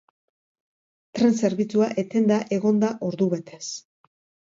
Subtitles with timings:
[1.19, 3.65] Tren zerbitzua etenda egon da ordubetez.